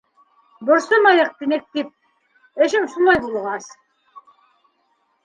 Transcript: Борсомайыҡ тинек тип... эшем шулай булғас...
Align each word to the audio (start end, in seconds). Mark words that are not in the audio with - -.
Борсомайыҡ 0.69 1.35
тинек 1.41 1.67
тип... 1.77 1.91
эшем 2.67 2.87
шулай 2.95 3.21
булғас... 3.27 3.69